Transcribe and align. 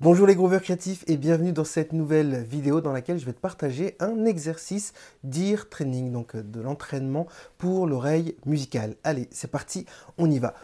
Bonjour 0.00 0.28
les 0.28 0.36
grooveurs 0.36 0.62
créatifs 0.62 1.02
et 1.08 1.16
bienvenue 1.16 1.50
dans 1.50 1.64
cette 1.64 1.92
nouvelle 1.92 2.44
vidéo 2.44 2.80
dans 2.80 2.92
laquelle 2.92 3.18
je 3.18 3.26
vais 3.26 3.32
te 3.32 3.40
partager 3.40 3.96
un 3.98 4.26
exercice 4.26 4.92
d'ear 5.24 5.68
training, 5.68 6.12
donc 6.12 6.36
euh, 6.36 6.42
de 6.44 6.60
l'entraînement 6.60 7.26
pour 7.58 7.88
l'oreille 7.88 8.36
musicale. 8.46 8.94
Allez, 9.02 9.26
c'est 9.32 9.50
parti, 9.50 9.86
on 10.16 10.30
y 10.30 10.38
va. 10.38 10.54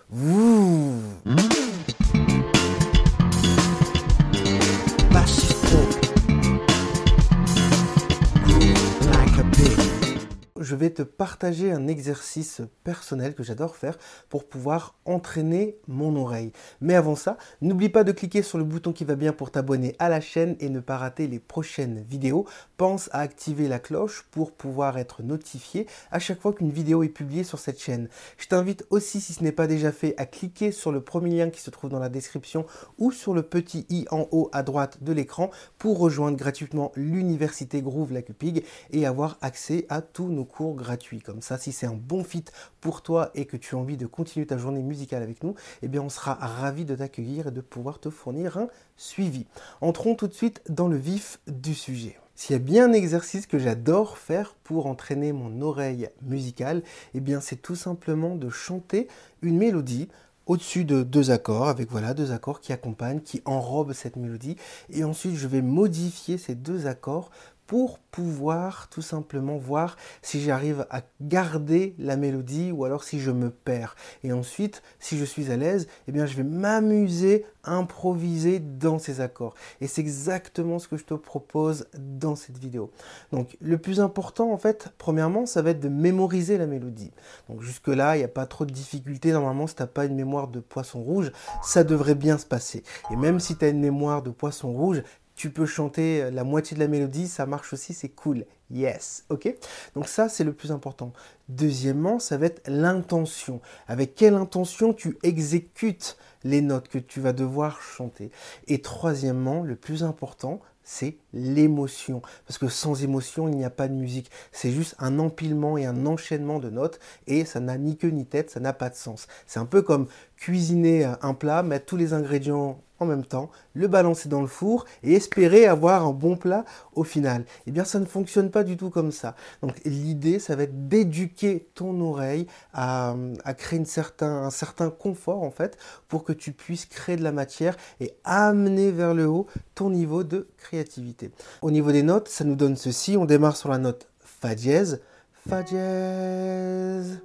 Je 10.65 10.75
vais 10.75 10.91
te 10.91 11.03
partager 11.03 11.71
un 11.71 11.87
exercice 11.87 12.63
personnel 12.83 13.35
que 13.35 13.43
j'adore 13.43 13.77
faire 13.77 13.99
pour 14.31 14.49
pouvoir 14.49 14.95
entraîner 15.05 15.77
mon 15.87 16.17
oreille. 16.17 16.53
Mais 16.81 16.95
avant 16.95 17.17
ça, 17.17 17.37
n'oublie 17.61 17.91
pas 17.91 18.03
de 18.03 18.13
cliquer 18.13 18.43
sur 18.43 18.59
le 18.59 18.65
bouton 18.65 18.93
qui 18.93 19.05
va 19.05 19.15
bien 19.15 19.33
pour 19.33 19.51
t'abonner 19.51 19.95
à 19.99 20.09
la 20.09 20.21
chaîne 20.21 20.57
et 20.61 20.71
ne 20.71 20.81
pas 20.81 20.97
rater 20.97 21.29
les 21.29 21.39
prochaines 21.39 22.03
vidéos. 22.09 22.47
Pense 22.77 23.11
à 23.13 23.21
activer 23.21 23.69
la 23.69 23.79
cloche 23.79 24.27
pour 24.31 24.53
pouvoir 24.53 24.97
être 24.97 25.23
notifié 25.23 25.87
à 26.11 26.19
chaque 26.19 26.41
fois 26.41 26.55
qu'une 26.55 26.71
vidéo 26.71 27.03
est 27.03 27.09
publiée 27.09 27.45
sur 27.45 27.59
cette 27.59 27.81
chaîne. 27.81 28.09
Je 28.39 28.47
t'invite 28.47 28.85
aussi, 28.91 29.21
si 29.21 29.35
ce 29.35 29.45
n'est 29.45 29.53
pas 29.53 29.67
déjà 29.67 29.93
fait, 29.93 30.15
à 30.17 30.27
cliquer 30.27 30.73
sur 30.73 30.93
le 30.93 31.03
premier 31.03 31.37
lien 31.37 31.51
qui 31.51 31.61
se 31.61 31.71
trouve 31.71 31.91
dans 31.91 31.99
la 31.99 32.09
description 32.09 32.65
ou 32.99 33.13
sur 33.13 33.35
le 33.35 33.43
petit 33.43 33.87
i 33.91 34.07
en 34.11 34.27
haut 34.33 34.49
à 34.53 34.63
droite 34.63 35.03
de 35.03 35.13
l'écran 35.13 35.51
pour 35.79 35.99
rejoindre 35.99 36.39
gratuitement 36.39 36.91
l'université 36.97 37.83
Groove 37.83 38.13
Lacupig 38.13 38.65
et 38.93 39.05
avoir 39.05 39.37
accès 39.43 39.85
à 39.91 40.01
tous 40.01 40.29
nos 40.29 40.45
cours 40.45 40.54
gratuits. 40.63 41.21
Comme 41.21 41.43
ça, 41.43 41.59
si 41.59 41.73
c'est 41.73 41.87
un 41.87 41.95
bon 41.95 42.25
fit 42.25 42.45
pour 42.81 43.03
toi 43.03 43.31
et 43.35 43.47
que 43.47 43.57
tu 43.57 43.75
as 43.75 43.79
envie 43.79 43.97
de 43.97 44.07
continuer 44.07 44.47
ta 44.47 44.57
journée 44.57 44.83
musicale 44.83 45.23
avec 45.23 45.43
nous, 45.43 45.55
eh 45.83 45.89
bien 45.89 46.03
on 46.03 46.09
sera 46.09 46.35
ravi 46.35 46.85
de 46.85 46.95
t'accueillir 46.95 47.49
et 47.49 47.51
de 47.51 47.61
pouvoir 47.61 47.99
te 47.99 48.11
fournir 48.11 48.59
un 48.59 48.69
suivi. 48.97 49.47
Entrons 49.81 50.15
tout 50.15 50.29
de 50.29 50.35
suite 50.35 50.63
dans 50.69 50.89
le 50.89 50.97
vif 50.97 51.41
du 51.47 51.75
sujet. 51.75 52.19
S'il 52.37 52.55
y 52.55 52.57
a 52.57 52.63
bien 52.63 52.91
un 52.91 52.93
exercice 52.93 53.47
que 53.47 53.59
j'adore 53.59 54.19
faire 54.19 54.57
pour 54.65 54.87
entraîner 54.87 55.33
mon 55.33 55.61
oreille 55.61 56.09
musicale, 56.23 56.83
eh 57.15 57.21
bien 57.21 57.41
c'est 57.41 57.63
tout 57.63 57.77
simplement 57.77 58.35
de 58.35 58.49
chanter 58.49 59.07
une 59.43 59.57
mélodie 59.57 60.09
au-dessus 60.47 60.85
de 60.85 61.03
deux 61.03 61.31
accords, 61.31 61.69
avec 61.69 61.91
voilà 61.91 62.15
deux 62.15 62.33
accords 62.33 62.61
qui 62.61 62.73
accompagnent, 62.73 63.21
qui 63.21 63.41
enrobent 63.45 63.93
cette 63.93 64.17
mélodie. 64.17 64.57
Et 64.91 65.05
ensuite, 65.05 65.37
je 65.37 65.49
vais 65.49 65.63
modifier 65.63 66.39
ces 66.39 66.55
deux 66.55 66.87
accords 66.87 67.31
pour 67.67 67.99
pouvoir 67.99 68.89
tout 68.89 69.03
simplement 69.03 69.57
voir 69.57 69.97
si 70.23 70.41
j'arrive 70.41 70.87
à 70.91 71.03
garder 71.21 71.95
la 71.99 72.17
mélodie 72.17 72.73
ou 72.73 72.85
alors 72.85 73.05
si 73.05 73.21
je 73.21 73.31
me 73.31 73.51
perds. 73.51 73.97
Et 74.23 74.33
ensuite, 74.33 74.83
si 74.99 75.19
je 75.19 75.25
suis 75.25 75.51
à 75.51 75.57
l'aise, 75.57 75.89
eh 76.09 76.13
bien 76.13 76.27
je 76.27 76.37
vais 76.37 76.45
m'amuser 76.45 77.45
improviser 77.67 78.59
dans 78.59 78.99
ces 78.99 79.21
accords. 79.21 79.55
Et 79.81 79.87
c'est 79.87 80.01
exactement 80.01 80.79
ce 80.79 80.89
que 80.89 80.97
je 80.97 81.05
te 81.05 81.15
propose 81.15 81.87
dans 81.99 82.37
cette 82.37 82.59
vidéo. 82.59 82.91
Donc 83.33 83.57
le 83.61 83.79
plus 83.79 84.01
important 84.01 84.53
en 84.53 84.59
fait, 84.59 84.93
premièrement, 84.99 85.47
ça 85.47 85.63
va 85.63 85.71
être 85.71 85.81
de 85.81 85.89
mémoriser 85.89 86.59
la 86.59 86.67
mélodie. 86.67 87.13
Donc 87.49 87.63
jusque 87.63 87.89
là, 87.89 88.17
il 88.17 88.21
n'y 88.21 88.25
a 88.25 88.29
pas 88.29 88.47
trop 88.47 88.65
de 88.65 88.73
difficultés. 88.73 89.33
Normalement, 89.33 89.67
si 89.67 89.75
tu 89.75 89.83
n'as 89.83 89.87
pas 89.87 90.05
une 90.05 90.15
mémoire 90.15 90.49
de 90.49 90.61
poisson 90.61 91.03
rouge, 91.03 91.33
ça 91.63 91.85
devrait 91.85 92.15
bien 92.15 92.39
se 92.39 92.47
passer. 92.47 92.83
Et 93.11 93.17
même 93.17 93.41
si 93.41 93.57
tu 93.57 93.65
as 93.65 93.69
une 93.69 93.81
mémoire 93.81 94.23
de 94.23 94.31
poisson 94.31 94.73
rouge, 94.73 95.03
tu 95.35 95.51
peux 95.51 95.67
chanter 95.67 96.31
la 96.31 96.45
moitié 96.45 96.77
de 96.77 96.81
la 96.81 96.89
mélodie, 96.89 97.29
ça 97.29 97.47
marche 97.47 97.73
aussi, 97.73 97.93
c'est 97.95 98.09
cool. 98.09 98.45
Yes, 98.71 99.25
ok 99.29 99.55
Donc 99.95 100.09
ça, 100.09 100.29
c'est 100.29 100.45
le 100.45 100.53
plus 100.53 100.73
important. 100.73 101.13
Deuxièmement, 101.49 102.19
ça 102.19 102.37
va 102.37 102.47
être 102.47 102.63
l'intention. 102.67 103.61
Avec 103.89 104.15
quelle 104.15 104.35
intention 104.35 104.95
tu 104.95 105.19
exécutes 105.23 106.17
les 106.45 106.61
notes 106.61 106.89
que 106.89 106.99
tu 106.99 107.21
vas 107.21 107.33
devoir 107.33 107.81
chanter. 107.81 108.31
Et 108.67 108.81
troisièmement, 108.81 109.63
le 109.63 109.77
plus 109.77 110.05
important, 110.05 110.61
c'est 110.83 111.17
l'émotion. 111.33 112.23
Parce 112.47 112.59
que 112.59 112.69
sans 112.69 113.03
émotion, 113.03 113.49
il 113.49 113.57
n'y 113.57 113.65
a 113.65 113.71
pas 113.71 113.89
de 113.89 113.95
musique. 113.95 114.31
C'est 114.53 114.71
juste 114.71 114.95
un 114.99 115.19
empilement 115.19 115.77
et 115.77 115.87
un 115.87 116.07
enchaînement 116.07 116.59
de 116.59 116.71
notes 116.71 117.01
et 117.27 117.45
ça 117.45 117.61
n'a 117.61 117.79
ni 117.79 117.97
queue 117.97 118.11
ni 118.11 118.27
tête, 118.27 118.51
ça 118.51 118.61
n'a 118.61 118.73
pas 118.73 118.91
de 118.91 118.95
sens. 118.95 119.27
C'est 119.47 119.59
un 119.59 119.67
peu 119.67 119.83
comme 119.83 120.07
cuisiner 120.37 121.05
un 121.23 121.35
plat, 121.35 121.63
mettre 121.63 121.87
tous 121.87 121.97
les 121.97 122.13
ingrédients 122.13 122.81
en 123.05 123.07
même 123.07 123.25
temps, 123.25 123.51
le 123.75 123.89
balancer 123.89 124.29
dans 124.29 124.41
le 124.41 124.47
four 124.47 124.85
et 125.03 125.15
espérer 125.15 125.67
avoir 125.67 126.05
un 126.05 126.13
bon 126.13 126.37
plat 126.37 126.65
au 126.95 127.05
final. 127.05 127.45
Eh 127.67 127.71
bien, 127.71 127.85
ça 127.85 128.01
ne 128.01 128.05
fonctionne 128.05 128.51
pas 128.51 128.65
du 128.65 128.77
tout 128.77 128.91
comme 128.91 129.13
ça. 129.13 129.35
Donc, 129.63 129.81
l'idée, 129.85 130.39
ça 130.39 130.57
va 130.57 130.65
être 130.65 130.89
d'éduquer 130.89 131.69
ton 131.75 132.01
oreille 132.01 132.47
à, 132.73 133.15
créer 133.57 133.85
certain, 133.85 134.45
un 134.45 134.51
certain 134.51 134.91
confort, 134.91 135.43
en 135.43 135.51
fait, 135.51 135.79
pour 136.09 136.25
que 136.25 136.33
tu 136.33 136.53
puisses 136.53 136.87
créer 136.87 137.17
de 137.17 137.23
la 137.23 137.33
matière 137.33 137.77
et 138.01 138.15
amener 138.25 138.91
vers 138.91 139.15
le 139.15 139.27
haut 139.27 139.47
ton 139.75 139.91
niveau 139.91 140.25
de 140.25 140.49
créativité. 140.59 141.31
Au 141.63 141.71
niveau 141.71 141.93
des 141.93 142.03
notes, 142.03 142.29
ça 142.29 142.45
nous 142.45 142.57
donne 142.57 142.77
ceci. 142.77 143.17
On 143.17 143.25
démarre 143.25 143.57
sur 143.57 143.69
la 143.69 143.79
note 143.79 144.09
Fa 144.21 144.55
dièse. 144.55 145.01
Fa 145.49 145.63
dièse. 145.63 147.21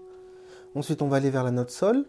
Ensuite, 0.76 1.02
on 1.02 1.08
va 1.08 1.18
aller 1.18 1.30
vers 1.30 1.44
la 1.44 1.52
note 1.52 1.72
Sol. 1.72 2.06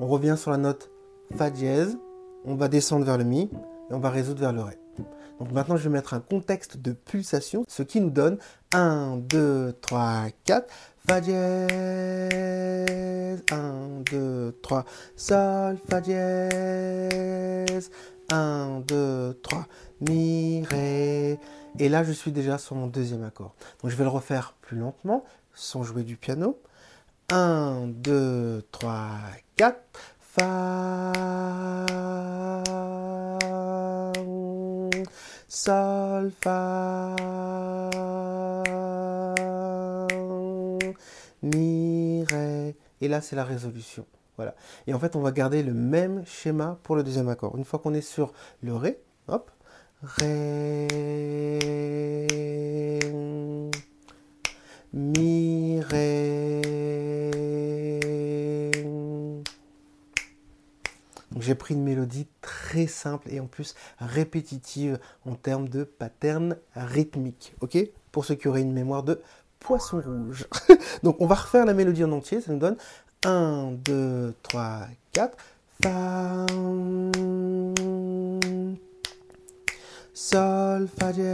On 0.00 0.06
revient 0.06 0.36
sur 0.38 0.50
la 0.50 0.56
note 0.56 0.90
Fa 1.36 1.50
dièse 1.50 1.98
on 2.48 2.54
va 2.54 2.68
descendre 2.68 3.04
vers 3.04 3.18
le 3.18 3.24
Mi 3.24 3.50
et 3.90 3.94
on 3.94 4.00
va 4.00 4.08
résoudre 4.10 4.40
vers 4.40 4.52
le 4.52 4.62
Ré. 4.62 4.78
Donc 5.38 5.52
maintenant, 5.52 5.76
je 5.76 5.84
vais 5.84 5.90
mettre 5.90 6.14
un 6.14 6.20
contexte 6.20 6.78
de 6.78 6.92
pulsation, 6.92 7.64
ce 7.68 7.82
qui 7.84 8.00
nous 8.00 8.10
donne 8.10 8.38
1, 8.72 9.18
2, 9.18 9.76
3, 9.80 10.24
4. 10.44 10.66
Fa 11.06 11.20
dièse, 11.20 11.38
1, 13.52 14.02
2, 14.10 14.58
3, 14.62 14.84
Sol, 15.16 15.78
Fa 15.88 16.00
dièse, 16.00 17.90
1, 18.30 18.80
2, 18.86 19.40
3, 19.42 19.66
Mi, 20.08 20.64
Ré. 20.64 21.38
Et 21.78 21.88
là, 21.88 22.02
je 22.02 22.12
suis 22.12 22.32
déjà 22.32 22.58
sur 22.58 22.74
mon 22.74 22.88
deuxième 22.88 23.22
accord. 23.22 23.54
Donc 23.82 23.90
je 23.92 23.96
vais 23.96 24.04
le 24.04 24.10
refaire 24.10 24.54
plus 24.60 24.78
lentement, 24.78 25.24
sans 25.54 25.82
jouer 25.84 26.02
du 26.02 26.16
piano. 26.16 26.58
1, 27.30 27.88
2, 27.88 28.66
3, 28.72 29.08
4. 29.56 29.78
Fa, 30.38 31.84
Sol, 35.48 36.30
Fa, 36.40 37.16
Mi, 41.42 42.24
Ré. 42.24 42.76
Et 43.00 43.08
là, 43.08 43.20
c'est 43.20 43.34
la 43.34 43.44
résolution. 43.44 44.06
Voilà. 44.36 44.54
Et 44.86 44.94
en 44.94 45.00
fait, 45.00 45.16
on 45.16 45.20
va 45.20 45.32
garder 45.32 45.62
le 45.64 45.74
même 45.74 46.24
schéma 46.24 46.78
pour 46.84 46.94
le 46.94 47.02
deuxième 47.02 47.28
accord. 47.28 47.56
Une 47.56 47.64
fois 47.64 47.80
qu'on 47.80 47.94
est 47.94 48.00
sur 48.00 48.32
le 48.62 48.76
Ré, 48.76 49.00
hop, 49.26 49.50
Ré, 50.02 50.86
Mi, 54.92 55.80
Ré. 55.80 56.37
J'ai 61.42 61.54
pris 61.54 61.74
une 61.74 61.82
mélodie 61.82 62.26
très 62.40 62.86
simple 62.86 63.28
et 63.30 63.40
en 63.40 63.46
plus 63.46 63.74
répétitive 63.98 64.98
en 65.26 65.34
termes 65.34 65.68
de 65.68 65.84
pattern 65.84 66.56
rythmique. 66.74 67.54
Ok? 67.60 67.78
Pour 68.12 68.24
ceux 68.24 68.34
qui 68.34 68.48
auraient 68.48 68.62
une 68.62 68.72
mémoire 68.72 69.02
de 69.02 69.20
poisson 69.60 70.00
rouge. 70.00 70.46
Donc 71.02 71.20
on 71.20 71.26
va 71.26 71.34
refaire 71.34 71.64
la 71.64 71.74
mélodie 71.74 72.04
en 72.04 72.12
entier. 72.12 72.40
Ça 72.40 72.52
nous 72.52 72.58
donne 72.58 72.76
1, 73.24 73.72
2, 73.84 74.34
3, 74.42 74.86
4. 75.12 75.36
Fa, 75.80 76.46
Sol, 80.12 80.88
Fa 80.98 81.12
dièse, 81.12 81.26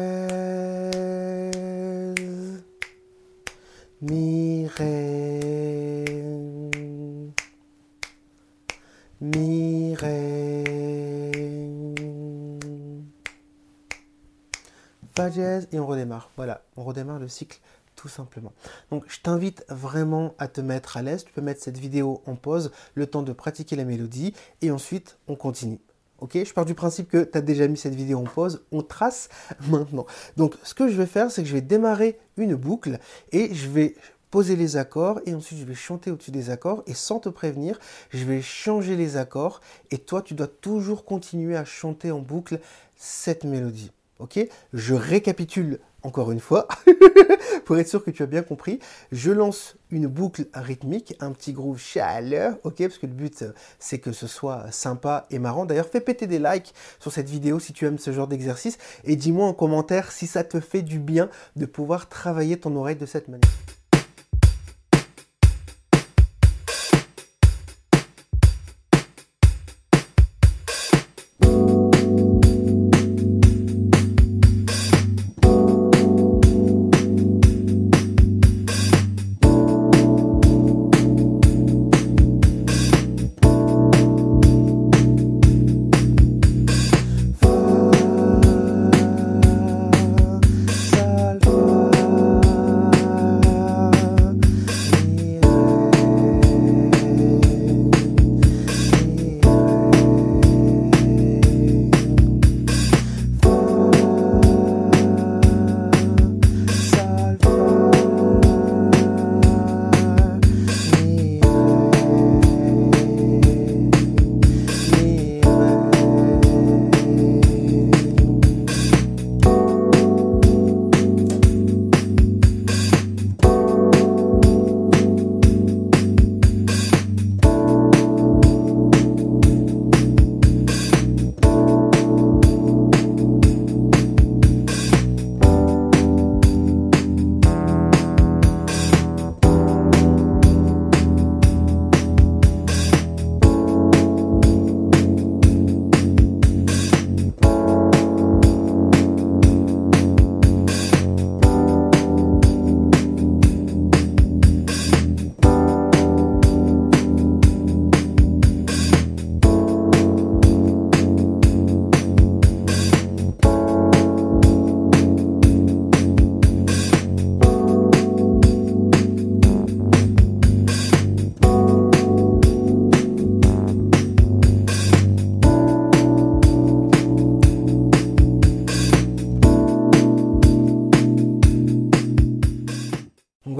Mi, 4.02 4.66
Ré, 4.66 5.63
Dièse 15.22 15.68
et 15.72 15.78
on 15.78 15.86
redémarre. 15.86 16.30
Voilà, 16.36 16.62
on 16.76 16.84
redémarre 16.84 17.18
le 17.18 17.28
cycle 17.28 17.60
tout 17.94 18.08
simplement. 18.08 18.52
Donc 18.90 19.04
je 19.06 19.20
t'invite 19.20 19.64
vraiment 19.68 20.34
à 20.38 20.48
te 20.48 20.60
mettre 20.60 20.96
à 20.96 21.02
l'aise. 21.02 21.24
Tu 21.24 21.32
peux 21.32 21.40
mettre 21.40 21.62
cette 21.62 21.78
vidéo 21.78 22.22
en 22.26 22.34
pause, 22.34 22.72
le 22.94 23.06
temps 23.06 23.22
de 23.22 23.32
pratiquer 23.32 23.76
la 23.76 23.84
mélodie 23.84 24.34
et 24.62 24.72
ensuite 24.72 25.18
on 25.28 25.36
continue. 25.36 25.78
Ok, 26.18 26.38
je 26.44 26.52
pars 26.52 26.64
du 26.64 26.74
principe 26.74 27.08
que 27.08 27.22
tu 27.22 27.38
as 27.38 27.40
déjà 27.40 27.68
mis 27.68 27.76
cette 27.76 27.94
vidéo 27.94 28.18
en 28.18 28.24
pause, 28.24 28.64
on 28.72 28.82
trace 28.82 29.28
maintenant. 29.68 30.06
Donc 30.36 30.56
ce 30.62 30.74
que 30.74 30.88
je 30.88 30.96
vais 30.96 31.06
faire, 31.06 31.30
c'est 31.30 31.42
que 31.42 31.48
je 31.48 31.54
vais 31.54 31.60
démarrer 31.60 32.18
une 32.36 32.56
boucle 32.56 32.98
et 33.30 33.54
je 33.54 33.68
vais 33.68 33.94
poser 34.30 34.56
les 34.56 34.76
accords 34.76 35.20
et 35.26 35.34
ensuite 35.34 35.60
je 35.60 35.64
vais 35.64 35.76
chanter 35.76 36.10
au-dessus 36.10 36.32
des 36.32 36.50
accords 36.50 36.82
et 36.88 36.94
sans 36.94 37.20
te 37.20 37.28
prévenir, 37.28 37.78
je 38.10 38.24
vais 38.24 38.42
changer 38.42 38.96
les 38.96 39.16
accords 39.16 39.60
et 39.92 39.98
toi 39.98 40.22
tu 40.22 40.34
dois 40.34 40.48
toujours 40.48 41.04
continuer 41.04 41.56
à 41.56 41.64
chanter 41.64 42.10
en 42.10 42.18
boucle 42.18 42.58
cette 42.96 43.44
mélodie. 43.44 43.92
Ok 44.18 44.38
Je 44.72 44.94
récapitule 44.94 45.80
encore 46.04 46.30
une 46.30 46.40
fois, 46.40 46.68
pour 47.64 47.78
être 47.78 47.88
sûr 47.88 48.04
que 48.04 48.10
tu 48.10 48.22
as 48.22 48.26
bien 48.26 48.42
compris, 48.42 48.78
je 49.10 49.32
lance 49.32 49.76
une 49.90 50.06
boucle 50.06 50.46
rythmique, 50.52 51.16
un 51.18 51.32
petit 51.32 51.52
groove 51.52 51.80
chaleur, 51.80 52.58
ok 52.64 52.76
Parce 52.78 52.98
que 52.98 53.06
le 53.06 53.14
but, 53.14 53.42
euh, 53.42 53.52
c'est 53.78 53.98
que 53.98 54.12
ce 54.12 54.26
soit 54.26 54.70
sympa 54.70 55.26
et 55.30 55.38
marrant. 55.38 55.64
D'ailleurs, 55.64 55.88
fais 55.88 56.00
péter 56.00 56.26
des 56.26 56.38
likes 56.38 56.74
sur 57.00 57.10
cette 57.10 57.28
vidéo 57.28 57.58
si 57.58 57.72
tu 57.72 57.86
aimes 57.86 57.98
ce 57.98 58.12
genre 58.12 58.28
d'exercice 58.28 58.76
et 59.04 59.16
dis-moi 59.16 59.46
en 59.46 59.54
commentaire 59.54 60.12
si 60.12 60.26
ça 60.26 60.44
te 60.44 60.60
fait 60.60 60.82
du 60.82 60.98
bien 60.98 61.30
de 61.56 61.64
pouvoir 61.64 62.08
travailler 62.08 62.58
ton 62.58 62.76
oreille 62.76 62.96
de 62.96 63.06
cette 63.06 63.28
manière. 63.28 63.50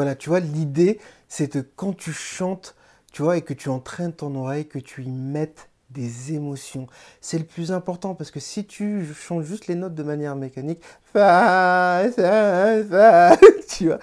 Voilà, 0.05 0.17
tu 0.17 0.29
vois, 0.29 0.41
l'idée, 0.41 1.01
c'est 1.29 1.49
que 1.49 1.61
quand 1.61 1.97
tu 1.97 2.13
chantes, 2.13 2.75
tu 3.11 3.23
vois, 3.23 3.39
et 3.39 3.43
que 3.43 3.55
tu 3.55 3.71
entraînes 3.71 4.13
ton 4.13 4.35
oreille, 4.35 4.69
que 4.69 4.79
tu 4.79 5.03
y 5.03 5.11
mettes 5.11 5.71
des 5.89 6.35
émotions. 6.35 6.89
C'est 7.23 7.39
le 7.39 7.45
plus 7.45 7.73
important 7.73 8.15
parce 8.15 8.31
que 8.31 8.39
si 8.39 8.67
tu 8.67 9.07
chantes 9.15 9.45
juste 9.45 9.67
les 9.67 9.77
notes 9.77 9.95
de 9.95 10.03
manière 10.03 10.37
mécanique, 10.37 10.83
fa, 11.11 12.03
tu 13.67 13.87
vois, 13.87 13.99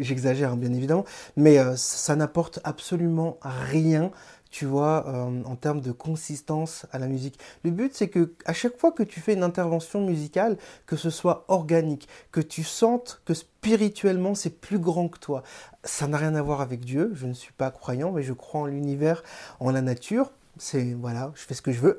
j'exagère 0.00 0.52
hein, 0.52 0.56
bien 0.56 0.72
évidemment, 0.72 1.04
mais 1.36 1.58
euh, 1.58 1.74
ça 1.74 2.14
n'apporte 2.14 2.60
absolument 2.62 3.38
rien 3.42 4.12
tu 4.52 4.66
vois, 4.66 5.04
euh, 5.08 5.42
en 5.44 5.56
termes 5.56 5.80
de 5.80 5.92
consistance 5.92 6.84
à 6.92 6.98
la 6.98 7.08
musique. 7.08 7.38
Le 7.64 7.70
but, 7.70 7.92
c'est 7.94 8.08
que 8.08 8.34
à 8.44 8.52
chaque 8.52 8.78
fois 8.78 8.92
que 8.92 9.02
tu 9.02 9.18
fais 9.18 9.32
une 9.32 9.42
intervention 9.42 10.02
musicale, 10.02 10.58
que 10.86 10.94
ce 10.94 11.08
soit 11.08 11.46
organique, 11.48 12.06
que 12.30 12.40
tu 12.40 12.62
sentes 12.62 13.22
que 13.24 13.32
spirituellement 13.32 14.34
c'est 14.34 14.60
plus 14.60 14.78
grand 14.78 15.08
que 15.08 15.18
toi. 15.18 15.42
Ça 15.84 16.06
n'a 16.06 16.18
rien 16.18 16.34
à 16.34 16.42
voir 16.42 16.60
avec 16.60 16.84
Dieu. 16.84 17.10
Je 17.14 17.26
ne 17.26 17.32
suis 17.32 17.54
pas 17.54 17.70
croyant, 17.70 18.12
mais 18.12 18.22
je 18.22 18.34
crois 18.34 18.60
en 18.60 18.66
l'univers, 18.66 19.24
en 19.58 19.70
la 19.70 19.80
nature. 19.80 20.30
C'est 20.58 20.92
voilà, 20.92 21.32
je 21.34 21.42
fais 21.42 21.54
ce 21.54 21.62
que 21.62 21.72
je 21.72 21.80
veux, 21.80 21.96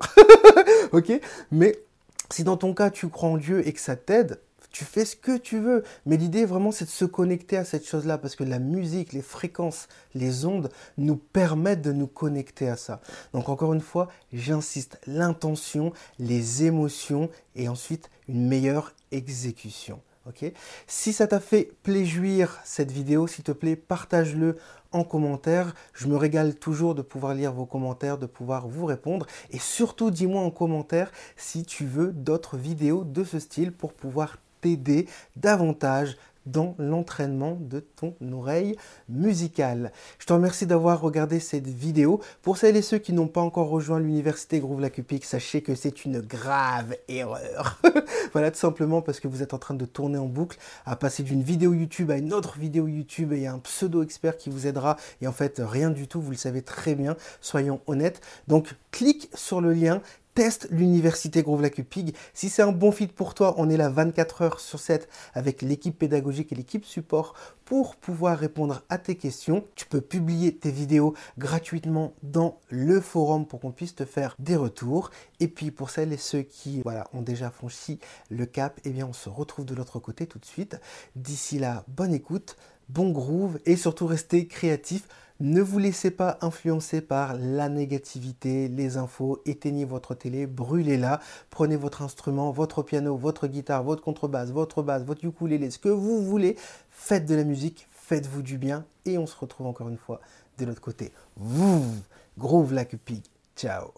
ok? 0.91 1.11
Mais 1.51 1.79
si 2.29 2.43
dans 2.43 2.55
ton 2.55 2.75
cas 2.75 2.91
tu 2.91 3.09
crois 3.09 3.29
en 3.29 3.37
Dieu 3.37 3.67
et 3.67 3.73
que 3.73 3.79
ça 3.79 3.95
t'aide, 3.95 4.39
tu 4.73 4.83
fais 4.83 5.05
ce 5.05 5.15
que 5.15 5.37
tu 5.37 5.59
veux. 5.59 5.83
Mais 6.05 6.17
l'idée 6.17 6.43
vraiment 6.43 6.73
c'est 6.73 6.85
de 6.85 6.89
se 6.89 7.05
connecter 7.05 7.55
à 7.55 7.63
cette 7.63 7.87
chose-là 7.87 8.17
parce 8.17 8.35
que 8.35 8.43
la 8.43 8.59
musique, 8.59 9.13
les 9.13 9.21
fréquences, 9.21 9.87
les 10.15 10.45
ondes 10.45 10.69
nous 10.97 11.15
permettent 11.15 11.81
de 11.81 11.93
nous 11.93 12.07
connecter 12.07 12.67
à 12.67 12.75
ça. 12.75 12.99
Donc 13.33 13.47
encore 13.47 13.73
une 13.73 13.81
fois, 13.81 14.09
j'insiste, 14.33 14.99
l'intention, 15.07 15.93
les 16.19 16.65
émotions 16.65 17.29
et 17.55 17.69
ensuite 17.69 18.09
une 18.27 18.47
meilleure 18.47 18.93
exécution. 19.11 20.01
si 20.87 21.13
ça 21.13 21.27
t'a 21.27 21.39
fait 21.39 21.73
plaisir 21.83 22.59
cette 22.63 22.91
vidéo, 22.91 23.27
s'il 23.27 23.43
te 23.43 23.51
plaît, 23.51 23.75
partage-le 23.75 24.57
en 24.91 25.03
commentaire. 25.03 25.75
Je 25.93 26.07
me 26.07 26.15
régale 26.15 26.55
toujours 26.55 26.95
de 26.95 27.01
pouvoir 27.01 27.35
lire 27.35 27.53
vos 27.53 27.65
commentaires, 27.65 28.17
de 28.17 28.25
pouvoir 28.25 28.67
vous 28.67 28.85
répondre. 28.85 29.27
Et 29.51 29.59
surtout, 29.59 30.09
dis-moi 30.09 30.41
en 30.41 30.49
commentaire 30.49 31.11
si 31.35 31.63
tu 31.63 31.85
veux 31.85 32.11
d'autres 32.11 32.57
vidéos 32.57 33.03
de 33.03 33.23
ce 33.23 33.37
style 33.37 33.71
pour 33.71 33.93
pouvoir 33.93 34.37
t'aider 34.63 35.07
davantage 35.35 36.17
dans 36.45 36.75
l'entraînement 36.77 37.57
de 37.59 37.79
ton 37.79 38.15
oreille 38.31 38.75
musicale. 39.07 39.91
Je 40.19 40.25
te 40.25 40.33
remercie 40.33 40.65
d'avoir 40.65 40.99
regardé 40.99 41.39
cette 41.39 41.67
vidéo. 41.67 42.19
Pour 42.41 42.57
celles 42.57 42.75
et 42.75 42.81
ceux 42.81 42.97
qui 42.97 43.13
n'ont 43.13 43.27
pas 43.27 43.41
encore 43.41 43.69
rejoint 43.69 43.99
l'université 43.99 44.59
Groove 44.59 44.81
Lacupic, 44.81 45.23
sachez 45.25 45.61
que 45.61 45.75
c'est 45.75 46.05
une 46.05 46.19
grave 46.19 46.95
erreur. 47.07 47.79
voilà, 48.33 48.51
tout 48.51 48.57
simplement 48.57 49.01
parce 49.01 49.19
que 49.19 49.27
vous 49.27 49.41
êtes 49.41 49.53
en 49.53 49.57
train 49.57 49.73
de 49.73 49.85
tourner 49.85 50.17
en 50.17 50.25
boucle, 50.25 50.57
à 50.85 50.95
passer 50.95 51.23
d'une 51.23 51.43
vidéo 51.43 51.73
YouTube 51.73 52.11
à 52.11 52.17
une 52.17 52.33
autre 52.33 52.57
vidéo 52.57 52.87
YouTube 52.87 53.33
et 53.33 53.47
un 53.47 53.59
pseudo-expert 53.59 54.37
qui 54.37 54.49
vous 54.49 54.67
aidera 54.67 54.97
et 55.21 55.27
en 55.27 55.31
fait 55.31 55.61
rien 55.63 55.89
du 55.89 56.07
tout, 56.07 56.21
vous 56.21 56.31
le 56.31 56.37
savez 56.37 56.61
très 56.61 56.95
bien, 56.95 57.15
soyons 57.39 57.79
honnêtes. 57.87 58.21
Donc 58.47 58.75
clique 58.91 59.29
sur 59.33 59.61
le 59.61 59.73
lien 59.73 60.01
teste 60.33 60.67
l'université 60.71 61.43
Groove 61.43 61.61
Lacupig. 61.61 62.15
Si 62.33 62.49
c'est 62.49 62.61
un 62.61 62.71
bon 62.71 62.91
fit 62.91 63.07
pour 63.07 63.33
toi, 63.33 63.55
on 63.57 63.69
est 63.69 63.77
là 63.77 63.89
24 63.89 64.41
heures 64.41 64.59
sur 64.59 64.79
7 64.79 65.07
avec 65.33 65.61
l'équipe 65.61 65.97
pédagogique 65.97 66.51
et 66.51 66.55
l'équipe 66.55 66.85
support 66.85 67.33
pour 67.65 67.95
pouvoir 67.95 68.37
répondre 68.37 68.81
à 68.89 68.97
tes 68.97 69.15
questions. 69.15 69.65
Tu 69.75 69.85
peux 69.85 70.01
publier 70.01 70.55
tes 70.55 70.71
vidéos 70.71 71.13
gratuitement 71.37 72.13
dans 72.23 72.59
le 72.69 72.99
forum 72.99 73.45
pour 73.45 73.59
qu'on 73.59 73.71
puisse 73.71 73.95
te 73.95 74.05
faire 74.05 74.35
des 74.39 74.55
retours. 74.55 75.11
Et 75.39 75.47
puis 75.47 75.71
pour 75.71 75.89
celles 75.89 76.13
et 76.13 76.17
ceux 76.17 76.41
qui 76.41 76.81
voilà, 76.81 77.07
ont 77.13 77.21
déjà 77.21 77.49
franchi 77.49 77.99
le 78.29 78.45
cap, 78.45 78.79
eh 78.85 78.89
bien 78.89 79.07
on 79.07 79.13
se 79.13 79.29
retrouve 79.29 79.65
de 79.65 79.75
l'autre 79.75 79.99
côté 79.99 80.27
tout 80.27 80.39
de 80.39 80.45
suite. 80.45 80.79
D'ici 81.15 81.59
là, 81.59 81.83
bonne 81.87 82.13
écoute, 82.13 82.57
bon 82.89 83.11
groove 83.11 83.59
et 83.65 83.75
surtout 83.75 84.07
restez 84.07 84.47
créatifs. 84.47 85.07
Ne 85.39 85.61
vous 85.61 85.79
laissez 85.79 86.11
pas 86.11 86.37
influencer 86.41 87.01
par 87.01 87.35
la 87.35 87.69
négativité, 87.69 88.67
les 88.67 88.97
infos, 88.97 89.41
éteignez 89.45 89.85
votre 89.85 90.13
télé, 90.13 90.45
brûlez-la, 90.47 91.19
prenez 91.49 91.75
votre 91.75 92.01
instrument, 92.01 92.51
votre 92.51 92.83
piano, 92.83 93.17
votre 93.17 93.47
guitare, 93.47 93.83
votre 93.83 94.03
contrebasse, 94.03 94.51
votre 94.51 94.83
basse, 94.83 95.03
votre 95.03 95.25
ukulélé, 95.25 95.71
ce 95.71 95.79
que 95.79 95.89
vous 95.89 96.23
voulez, 96.23 96.55
faites 96.89 97.25
de 97.25 97.35
la 97.35 97.43
musique, 97.43 97.87
faites-vous 97.91 98.41
du 98.41 98.57
bien 98.57 98.85
et 99.05 99.17
on 99.17 99.25
se 99.25 99.35
retrouve 99.35 99.67
encore 99.67 99.89
une 99.89 99.97
fois 99.97 100.21
de 100.59 100.65
l'autre 100.65 100.81
côté. 100.81 101.11
Vous, 101.35 101.83
groove. 102.37 102.75
Ciao 103.55 103.93